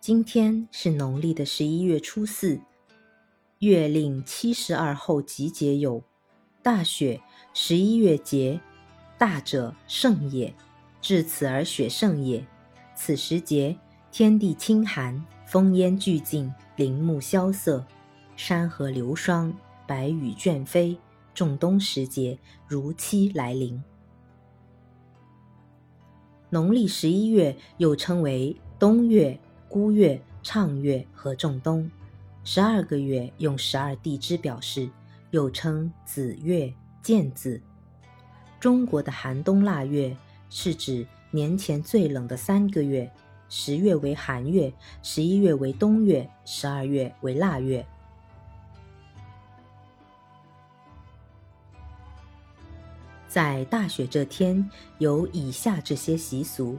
[0.00, 2.60] 今天是农历的十一月初四，
[3.58, 6.02] 月令七十二候集结有
[6.62, 7.20] 大雪，
[7.52, 8.60] 十一月节，
[9.18, 10.54] 大者盛也，
[11.02, 12.46] 至此而雪盛也。
[12.94, 13.76] 此时节，
[14.12, 17.84] 天地清寒，风烟俱尽，林木萧瑟，
[18.36, 19.52] 山河流霜，
[19.84, 20.96] 白羽倦飞，
[21.34, 23.82] 仲冬时节如期来临。
[26.50, 29.38] 农历十一月又称为冬月。
[29.68, 31.90] 孤月、畅月和仲冬，
[32.42, 34.88] 十二个月用十二地支表示，
[35.30, 36.72] 又称子月、
[37.02, 37.60] 建子。
[38.58, 40.16] 中国的寒冬腊月
[40.48, 43.12] 是指年前最冷的三个月：
[43.50, 44.72] 十月为寒月，
[45.02, 47.86] 十一月为冬月，十二月为腊月。
[53.28, 56.78] 在大雪这天，有以下这些习俗，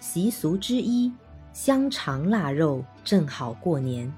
[0.00, 1.12] 习俗之一。
[1.54, 4.12] 香肠腊肉正好过年。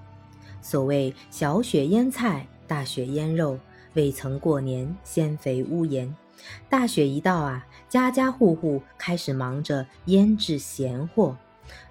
[0.63, 3.61] 所谓小雪腌菜，大雪腌肉，
[3.93, 6.17] 未曾过年先肥屋檐。
[6.71, 11.37] 大雪一到啊，家家户户开始忙着腌制咸货，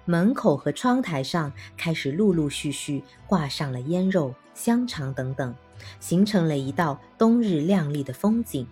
[0.04, 5.54] 门口和窗台上开始陆陆续续挂上了腌肉、香肠等等，
[6.00, 8.66] 形成了一道冬日亮丽的风景。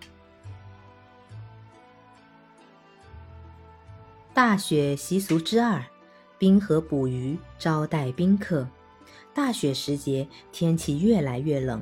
[4.35, 5.81] 大雪习俗之二。
[6.45, 8.69] 冰河捕鱼，招待宾客。
[9.33, 11.81] 大雪时节，天气越来越冷，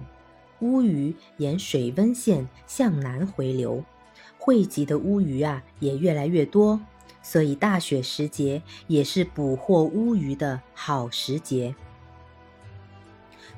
[0.60, 3.82] 乌鱼沿水温线向南回流，
[4.38, 6.80] 汇集的乌鱼啊也越来越多，
[7.24, 11.74] 所以大雪时节也是捕获乌鱼的好时节。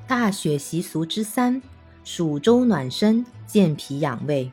[0.06, 1.60] 大雪习俗之三：
[2.02, 4.50] 蜀粥暖身，健脾养胃。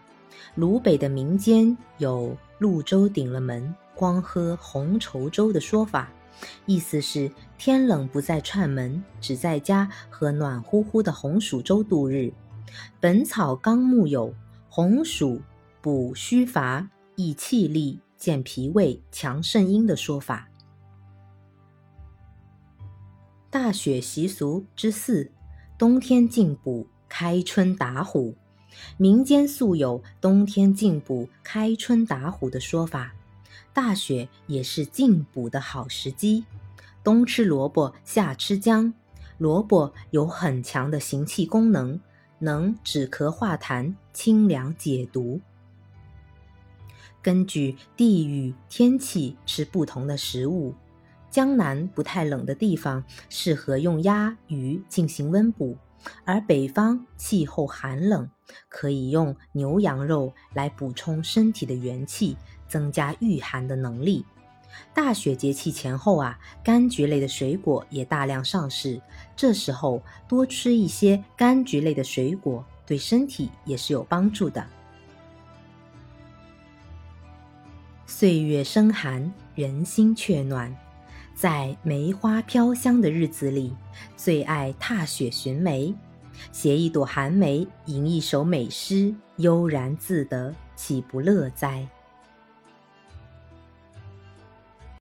[0.56, 6.12] 鲁北的民间有“露粥顶了门，光喝红稠粥”的说法。
[6.66, 12.14] 意思是天冷不再串门，只在家喝暖乎乎的红薯粥度日。
[13.00, 14.34] 《本草纲目》有
[14.70, 15.42] 红薯
[15.82, 20.48] 补虚乏、益气力、健脾胃、强肾阴的说法。
[23.50, 25.30] 大雪习俗之四：
[25.78, 28.34] 冬天进补，开春打虎。
[28.96, 33.14] 民间素有冬天进补、开春打虎的说法。
[33.74, 36.46] 大雪也是进补的好时机，
[37.04, 38.94] 冬吃萝卜，夏吃姜。
[39.38, 42.00] 萝卜有很强的行气功能，
[42.40, 45.42] 能止咳化痰、清凉解毒。
[47.22, 50.76] 根据地域天气吃不同的食物，
[51.30, 55.78] 江南不太冷的地方适合用鸭、鱼进行温补，
[56.26, 58.30] 而北方气候寒冷，
[58.70, 62.38] 可以用牛羊肉来补充身体的元气。
[62.72, 64.26] 增加御寒的能力。
[64.94, 69.02] 大雪节气前后啊，柑橘类的水果也大量上市。
[69.36, 74.66] 这时候多吃一些柑橘类的水果，对身体也是有帮助的。
[78.06, 80.74] 岁月生寒，人心却暖。
[81.42, 83.74] 在梅花飘香的日子里，
[84.16, 85.92] 最爱踏雪寻梅，
[86.52, 91.84] 携一朵寒梅，吟一首美诗，悠然自得，岂不乐哉？